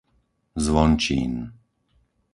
Zvončín 0.65 1.33